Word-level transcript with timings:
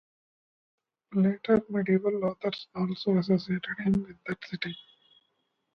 Later 1.13 1.61
medieval 1.69 2.25
authors 2.25 2.67
also 2.73 3.19
associated 3.19 3.77
him 3.85 4.01
with 4.01 4.17
that 4.25 4.43
city. 4.47 4.75